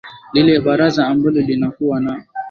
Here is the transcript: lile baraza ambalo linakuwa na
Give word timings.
lile 0.33 0.59
baraza 0.59 1.07
ambalo 1.07 1.41
linakuwa 1.41 1.99
na 1.99 2.23